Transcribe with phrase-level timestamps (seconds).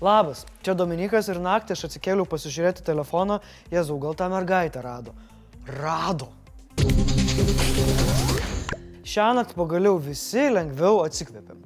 [0.00, 3.38] Labas, čia Dominikas ir naktį aš atsikėliau pasižiūrėti telefoną,
[3.72, 5.14] Jėzau, gal tą mergaitę rado.
[5.78, 6.28] Rado.
[9.06, 11.56] Šią naktį pagaliau visi lengviau atsikvėpė.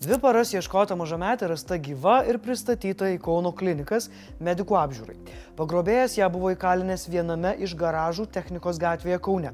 [0.00, 4.06] Dvi paras ieškota mažametė rasta gyva ir pristatyta į Kauno klinikas
[4.40, 5.16] medikų apžiūrai.
[5.58, 9.50] Pagrobėjas ją buvo įkalinęs viename iš garažų technikos gatvėje Kaune.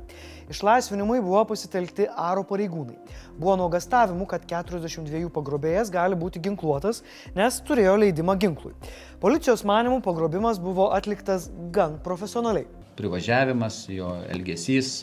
[0.54, 2.94] Išlaisvinimui buvo pasitelkti aro pareigūnai.
[3.34, 7.02] Buvo nuogastavimų, kad 42 pagrobėjas gali būti ginkluotas,
[7.34, 8.76] nes turėjo leidimą ginklui.
[9.18, 12.68] Policijos manimų pagrobimas buvo atliktas gan profesionaliai.
[13.02, 15.00] Privažiavimas, jo elgesys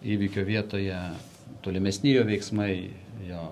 [0.00, 1.02] įvykio vietoje,
[1.60, 2.72] tolimesni jo veiksmai,
[3.28, 3.44] jo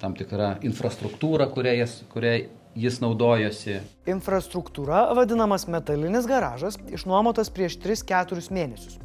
[0.00, 2.34] tam tikra infrastruktūra, kuria jis, kuria
[2.78, 3.80] jis naudojosi.
[4.10, 9.00] Infrastruktūra vadinamas metalinis garažas, išnuomotas prieš 3-4 mėnesius.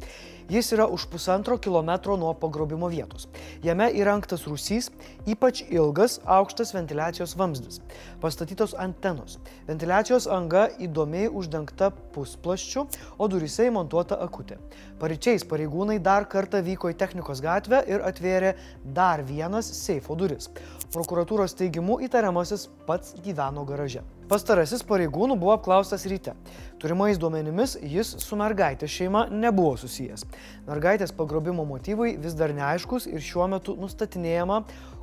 [0.48, 3.24] Jis yra už pusantro kilometro nuo pagrobimo vietos.
[3.64, 4.90] Jame įrengtas rūsys,
[5.24, 7.80] ypač ilgas, aukštas ventiliacijos vamzdis.
[8.20, 9.38] Pastatytos antenos.
[9.64, 12.84] Ventiliacijos anga įdomiai uždengta pusplaščiu,
[13.16, 14.60] o durise įmontuota akutė.
[15.00, 18.52] Paryčiais pareigūnai dar kartą vyko į technikos gatvę ir atvėrė
[18.84, 20.52] dar vienas seifo duris.
[20.92, 24.04] Prokuratūros teigimu įtariamasis pats gyveno garaže.
[24.24, 26.32] Pastarasis pareigūnų buvo apklaustas ryte.
[26.80, 30.24] Turimais duomenimis jis su mergaitės šeima nebuvo susijęs.
[30.64, 34.62] Mergaitės pagrobimo motyvai vis dar neaiškus ir šiuo metu nustatinėjama,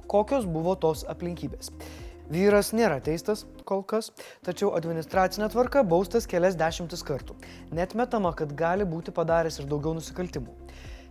[0.09, 1.69] kokios buvo tos aplinkybės.
[2.31, 4.09] Vyras nėra teistas kol kas,
[4.41, 7.35] tačiau administracinė tvarka baustas kelias dešimtis kartų.
[7.77, 10.55] Net metama, kad gali būti padaręs ir daugiau nusikaltimų.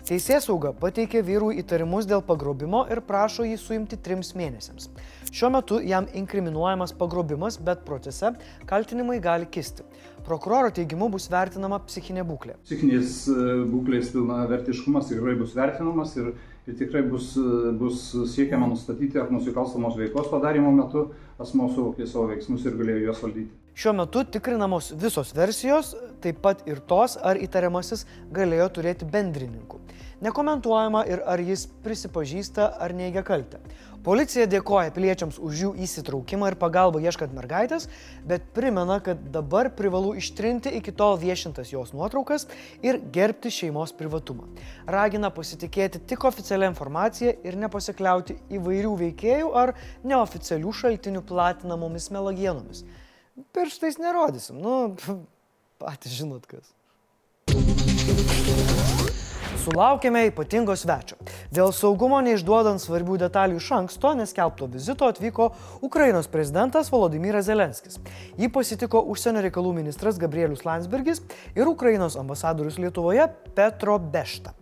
[0.08, 4.88] Teisės sauga pateikė vyrui įtarimus dėl pagrobimo ir prašo jį suimti trims mėnesiams.
[5.30, 8.32] Šiuo metu jam inkriminuojamas pagrobimas, bet procese
[8.70, 9.84] kaltinimai gali kisti.
[10.26, 12.56] Prokuroro teigimu bus vertinama psichinė būklė.
[12.64, 13.36] Psichinės e,
[13.70, 16.32] būklės pilna vertiškumas tikrai bus vertinamas ir,
[16.66, 22.30] ir tikrai bus, e, bus siekiama nustatyti, ar nusikalstamos veikos padarimo metu asmo suvokė savo
[22.32, 23.59] veiksmus ir galėjo juos valdyti.
[23.74, 28.02] Šiuo metu tikrinamos visos versijos, taip pat ir tos, ar įtariamasis
[28.34, 29.78] galėjo turėti bendrininkų.
[30.20, 33.60] Nekomentuojama ir ar jis prisipažįsta ar neigia kaltę.
[34.04, 37.86] Policija dėkoja piliečiams už jų įsitraukimą ir pagalbą ieškant mergaitės,
[38.28, 42.48] bet primena, kad dabar privalu ištrinti iki tol viešintas jos nuotraukas
[42.84, 44.48] ir gerbti šeimos privatumą.
[44.88, 52.84] Ragina pasitikėti tik oficialią informaciją ir nepasikliauti įvairių veikėjų ar neoficialių šaltinių platinamomis melagienomis
[53.52, 54.60] pirštais nerodysim.
[54.60, 54.96] Nu,
[55.82, 56.74] patys žinot kas.
[59.60, 61.18] Sulaukėme ypatingo svečio.
[61.52, 65.50] Dėl saugumo neišduodant svarbių detalių iš anksto neskelbto vizito atvyko
[65.84, 67.98] Ukrainos prezidentas Volodymyras Zelenskis.
[68.40, 71.20] Jį pasitiko užsienio reikalų ministras Gabrielius Landsbergis
[71.52, 74.54] ir Ukrainos ambasadorius Lietuvoje Petro Bešta.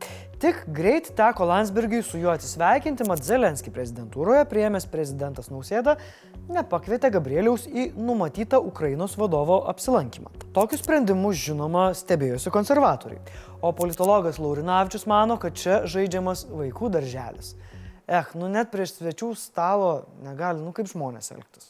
[0.42, 5.96] Tik greit teko Landsbergiui su juo atsisveikinti, mat Zelenski prezidentūroje prieėmęs prezidentas Nausėda
[6.52, 10.32] nepakvietė Gabrieliaus į numatytą Ukrainos vadovo apsilankymą.
[10.56, 13.20] Tokius sprendimus, žinoma, stebėjosi konservatoriai,
[13.60, 17.54] o politologas Laurinavičius mano, kad čia žaidžiamas vaikų darželis.
[18.08, 19.90] Eh, nu net prieš svečių stalo
[20.24, 21.68] negali, nu kaip žmonės elgtis.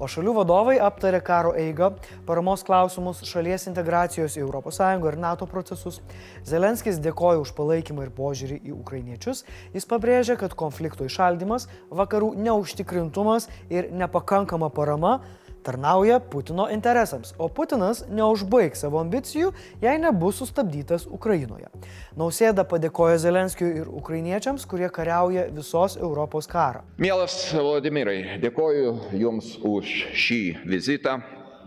[0.00, 1.90] O šalių vadovai aptarė karo eigą,
[2.24, 6.00] paramos klausimus, šalies integracijos į ES ir NATO procesus.
[6.48, 9.44] Zelenskis dėkoja už palaikymą ir požiūrį į ukrainiečius.
[9.76, 15.18] Jis pabrėžė, kad konflikto išaldymas, vakarų neužtikrintumas ir nepakankama parama
[15.62, 21.70] tarnauja Putino interesams, o Putinas neužbaigs savo ambicijų, jei nebus sustabdytas Ukrainoje.
[22.18, 26.84] Nausėda padėkojo Zelenskiui ir ukrainiečiams, kurie kariauja visos Europos karą.
[26.98, 31.20] Mielas Vladimirai, dėkoju Jums už šį vizitą.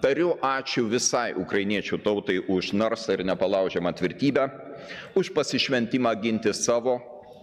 [0.04, 4.50] Tariu ačiū visai ukrainiečių tautai už narsą ir nepalaužiamą tvirtybę,
[5.16, 6.98] už pasišventimą ginti savo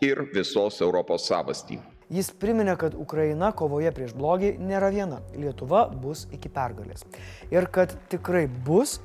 [0.04, 1.80] ir visos Europos savastį.
[2.10, 5.21] Jis priminė, kad Ukraina kovoje prieš blogį nėra viena.
[5.38, 7.04] Lietuva bus iki pergalės.
[7.54, 8.97] Ir kad tikrai bus,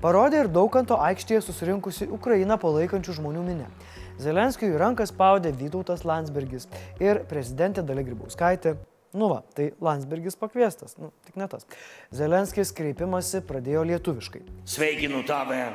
[0.00, 3.68] parodė ir dauganto aikštėje susirinkusi Ukrainą palaikančių žmonių minė.
[4.24, 6.64] Zelenskijui ranką spaudė Vytautas Landsbergis
[7.02, 8.78] ir prezidentė Dalia Grybauskaitė.
[9.14, 11.68] Nu va, tai Landsbergis pakviestas, nu, tik ne tas.
[12.14, 14.40] Zelenskis kreipimasi pradėjo lietuviškai.
[14.72, 15.66] Sveikinu tave,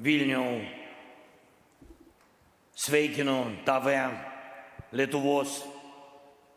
[0.00, 0.58] Vilniau.
[2.76, 4.02] Sveikinu tave,
[4.92, 5.62] Lietuvos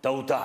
[0.02, 0.42] tauта.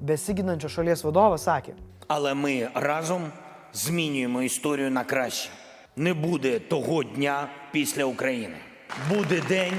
[0.00, 1.74] Besiginančio šalies vadovas sakė,
[2.08, 3.32] Але ми разом
[3.72, 5.50] змінюємо історію на краще.
[5.96, 8.56] Не буде того дня після України.
[9.08, 9.72] Буде день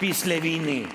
[0.00, 0.86] після війни.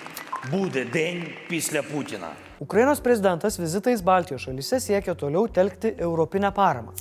[0.52, 2.28] Буде день після Путіна.
[2.60, 6.92] Ukrainos prezidentas vizitais Baltijos šalyse siekia toliau telkti europinę paramą.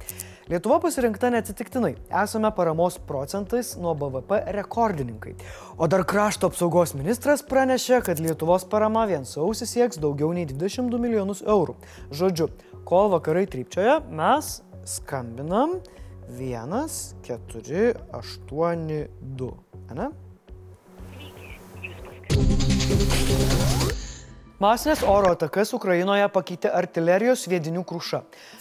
[0.50, 1.92] Lietuva pasirinkta neatsitiktinai.
[2.22, 5.36] Esame paramos procentais nuo BVP rekordininkai.
[5.78, 10.98] O dar krašto apsaugos ministras pranešė, kad Lietuvos parama vien sausis sieks daugiau nei 22
[11.02, 11.76] milijonus eurų.
[12.10, 12.50] Žodžiu,
[12.88, 14.56] kol vakarai trypčioje, mes
[14.96, 15.78] skambinam
[16.34, 16.74] 1,
[17.22, 17.94] 4,
[24.62, 28.20] Masinės oro atakas Ukrainoje pakeitė artilerijos sviedinių kruša.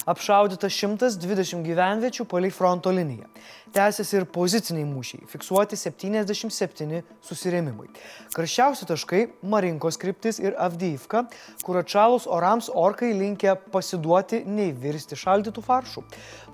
[0.10, 3.28] Apšaudyta 120 gyvenviečių palei fronto liniją.
[3.72, 7.86] Tęsiasi ir poziciniai mūšiai, fiksuoti 77 susirėmimai.
[8.34, 9.22] Karščiausi taškai-
[9.54, 11.22] Marinkos kryptis ir Avdyivka,
[11.64, 16.04] kur atšalus orams orkai linkia pasiduoti nei virsti šaldytų faršų.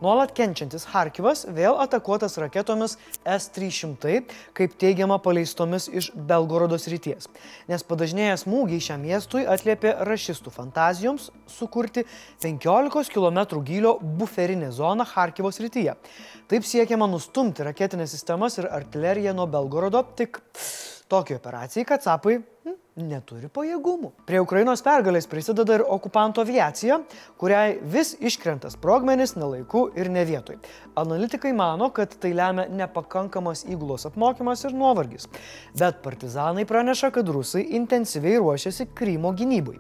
[0.02, 4.22] Nuolat kenčiantis Harkivas vėl atakuotas raketomis S-300,
[4.54, 7.26] kaip teigiama paleistomis iš Belgorodo srities.
[7.68, 12.06] Nes padažnėjęs smūgiai šiam miestui atliepė rašistų fantazijoms sukurti
[12.44, 15.94] 15 km gylio buferinę zoną Harkivo srityje.
[16.48, 20.42] Taip siekiama nustumti raketinės sistemas ir artileriją nuo Belgorodo, tik
[21.12, 24.12] tokiai operacijai, kad sapai hm, neturi pajėgumų.
[24.28, 27.00] Prie Ukrainos pergalės prisideda ir okupanto aviacija,
[27.38, 30.58] kuriai vis iškrenta sprogmenis nelaiku ir ne vietoj.
[30.98, 35.28] Analitikai mano, kad tai lemia nepakankamas įgulos apmokymas ir nuovargis.
[35.78, 39.78] Bet partizanai praneša, kad rusai intensyviai ruošiasi Krymo gynybai.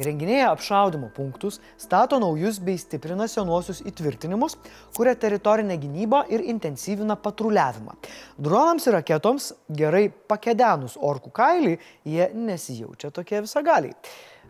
[0.00, 4.56] Įrenginėja apšaudimo punktus, stato naujus bei stiprina senuosius įtvirtinimus,
[4.96, 7.98] kuria teritorinę gynybą ir intensyvina patruliavimą.
[8.38, 11.76] Dronams ir raketoms gerai pakedenus orkų kailį,
[12.06, 12.30] jie
[12.60, 13.94] nesijaučia tokie visagaliai.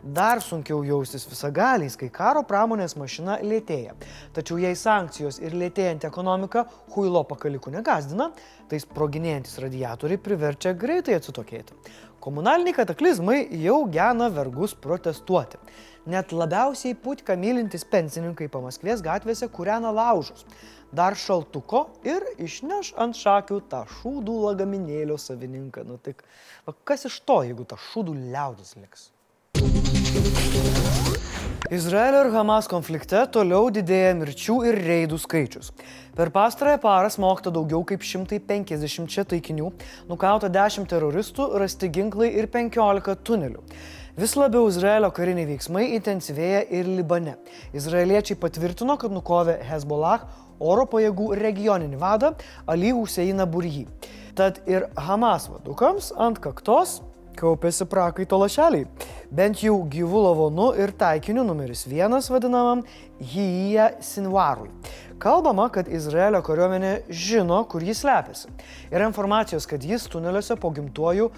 [0.01, 3.93] Dar sunkiau jaustis visagaliais, kai karo pramonės mašina lėtėja.
[4.33, 6.63] Tačiau jei sankcijos ir lėtėjanti ekonomika
[6.95, 8.31] huilo pakalikų negazdina,
[8.65, 11.77] tai sproginėjantis radiatoriai priverčia greitai atsitokėti.
[12.21, 15.61] Komunaliniai kataklizmai jau gena vergus protestuoti.
[16.09, 20.47] Net labiausiai putką mylintis pensininkai pamaskvės gatvėse kūrena laužus.
[20.89, 25.85] Dar šaltuko ir išneš ant šakių tą šūdų lagaminėlio savininką.
[25.85, 26.25] Nu tik,
[26.89, 29.11] kas iš to, jeigu ta šūdų liaudis liks?
[31.71, 35.69] Izraelio ir Hamas konflikte toliau didėja mirčių ir reidų skaičius.
[36.17, 39.69] Per pastarąją parą smogta daugiau kaip 150 taikinių,
[40.09, 43.63] nukauta 10 teroristų, rasti ginklai ir 15 tunelių.
[44.19, 47.37] Vis labiau Izraelio kariniai veiksmai intensyvėja ir Libane.
[47.71, 50.25] Izraeliečiai patvirtino, kad nukovė Hezbollah
[50.59, 52.33] oro pajėgų regioninį vadą
[52.67, 53.85] Ali Huseiną Burjį.
[54.35, 56.99] Tad ir Hamas vadukams ant kaktos
[57.39, 58.87] kaupėsi prakaito lašeliai.
[59.31, 62.83] Bent jau gyvų lavonų ir taikiniu numeris vienas vadinamam
[63.31, 64.69] Hyja Sinvarui.
[65.21, 68.49] Kalbama, kad Izraelio kariuomenė žino, kur jis slepiasi.
[68.91, 71.29] Yra informacijos, kad jis tuneliuose po gimtuoju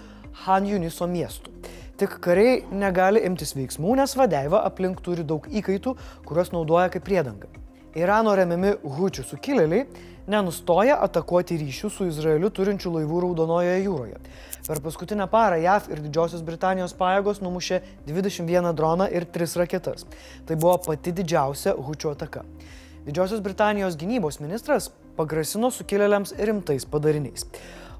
[0.44, 1.52] Han Juniso miestu.
[2.00, 5.94] Tik kariai negali imtis veiksmų, nes vadeiva aplink turi daug įkaitų,
[6.26, 7.63] kuriuos naudoja kaip priedanga.
[7.94, 9.84] Irano remiami hučių sukilėliai
[10.26, 14.18] nenustoja atakuoti ryšių su Izraeliu turinčių laivų Raudonojoje jūroje.
[14.66, 20.08] Per paskutinę parą JAV ir Didžiosios Britanijos pajėgos numušė 21 droną ir 3 raketas.
[20.48, 22.42] Tai buvo pati didžiausia hučių ataka.
[23.04, 27.46] Didžiosios Britanijos gynybos ministras pagrasino sukilėliams rimtais padariniais.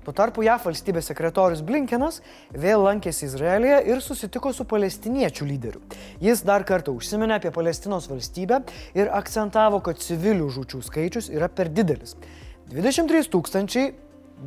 [0.05, 2.19] Tuo tarpu JAF valstybės sekretorius Blinkenas
[2.53, 5.81] vėl lankėsi Izraelyje ir susitiko su palestiniečių lyderiu.
[6.21, 8.61] Jis dar kartą užsiminė apie Palestinos valstybę
[8.93, 12.17] ir akcentavo, kad civilių žučių skaičius yra per didelis-
[12.75, 13.95] 23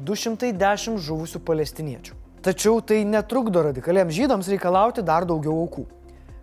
[0.05, 2.13] 210 žuvusių palestiniečių.
[2.43, 5.87] Tačiau tai netrukdo radikaliems žydams reikalauti dar daugiau aukų.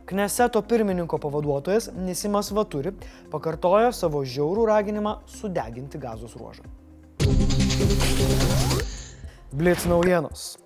[0.07, 2.93] Kneseto pirmininko pavaduotojas Nisimas Vaturi
[3.31, 6.67] pakartojo savo žiaurų raginimą sudeginti gazos ruožą.
[9.55, 10.57] Blitz naujienos.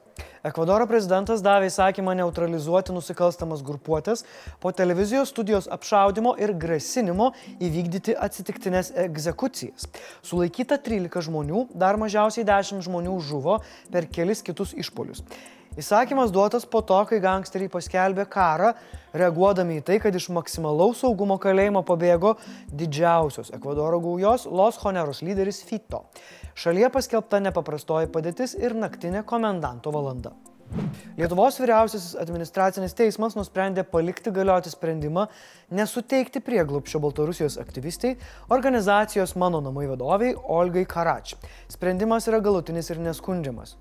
[0.48, 4.22] Ekvadoro prezidentas davė įsakymą neutralizuoti nusikalstamas grupuotės
[4.62, 7.26] po televizijos studijos apšaudimo ir grasinimo
[7.60, 9.90] įvykdyti atsitiktinės egzekucijas.
[10.24, 13.58] Sulaikyta 13 žmonių, dar mažiausiai 10 žmonių žuvo
[13.92, 15.20] per kelis kitus išpolius.
[15.78, 18.72] Įsakymas duotas po to, kai gangsteriai paskelbė karą,
[19.14, 22.32] reaguodami į tai, kad iš maksimalaus saugumo kalėjimo pabėgo
[22.80, 26.02] didžiausios Ekvadoro gaujos Los Honeros lyderis Fito.
[26.58, 30.34] Šalyje paskelbta nepaprastoji padėtis ir naktinė komendanto valanda.
[31.14, 35.28] Lietuvos vyriausiasis administracinis teismas nusprendė palikti galioti sprendimą
[35.78, 38.16] nesuteikti prieglupščio Baltarusijos aktyvistai
[38.50, 41.36] organizacijos Mano namai vadoviai Olgai Karač.
[41.70, 43.78] Sprendimas yra galutinis ir neskundžiamas.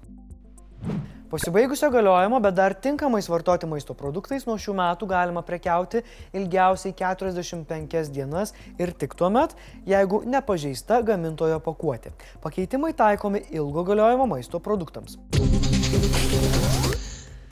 [1.27, 6.00] Pasibaigusio galiojimo, bet dar tinkamais vartoti maisto produktais nuo šių metų galima prekiauti
[6.31, 9.51] ilgiausiai 45 dienas ir tik tuo met,
[9.84, 12.13] jeigu nepažeista gamintojo pakuotė.
[12.39, 15.17] Pakeitimai taikomi ilgo galiojimo maisto produktams.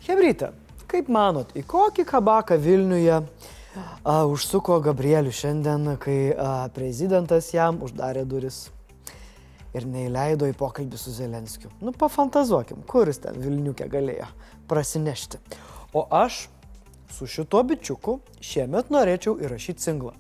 [0.08, 0.54] Hebryte,
[0.88, 8.24] kaip manot, į kokį kabaką Vilniuje a, užsuko Gabrielius šiandien, kai a, prezidentas jam uždarė
[8.24, 8.70] duris?
[9.76, 11.72] Ir neįleido į pokalbį su Zelenskiu.
[11.84, 14.28] Nu, pafantazuokim, kuris ten Vilniukė galėjo
[14.72, 15.42] prasinešti.
[15.96, 16.46] O aš
[17.16, 20.16] su šituo bičiuku šiemet norėčiau įrašyti singlą.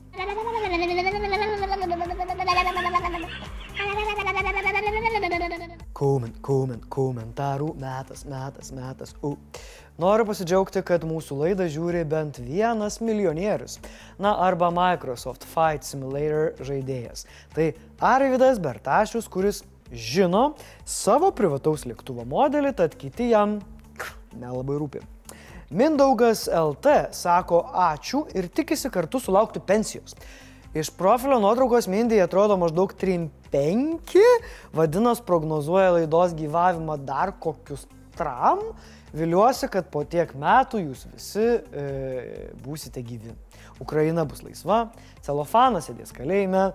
[5.95, 9.13] Koment, koment, komentarų metas, metas, metas.
[9.23, 9.37] U.
[10.01, 13.77] Noriu pasidžiaugti, kad mūsų laidą žiūri bent vienas milijonierius.
[14.19, 17.23] Na, arba Microsoft Flight Simulator žaidėjas.
[17.55, 17.69] Tai
[18.03, 19.63] Arvidas Bertašius, kuris
[19.95, 23.61] žino savo privataus lėktuvo modelį, tad kiti jam
[24.35, 25.05] nelabai rūpi.
[25.75, 30.13] Mindaugas LT sako ačiū ir tikisi kartu sulaukti pensijos.
[30.75, 34.19] Iš profilio nuotraukos Mindai atrodo maždaug 3-5,
[34.75, 37.85] vadinasi, prognozuoja laidos gyvavimą dar kokius
[38.17, 38.59] tram.
[39.15, 41.85] Viliuosi, kad po tiek metų jūs visi e,
[42.65, 43.31] būsite gyvi.
[43.79, 44.89] Ukraina bus laisva,
[45.23, 46.65] celofanas sėdės kalėjime,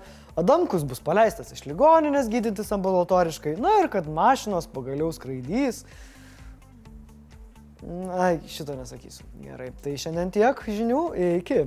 [0.40, 5.82] Adamkus bus paleistas iš ligoninės gydytis ambulatoriškai, na ir kad mašinos pagaliau skraidys.
[7.84, 9.28] Na, šito nesakysiu.
[9.44, 11.04] Gerai, tai šiandien tiek žinių,
[11.42, 11.66] iki.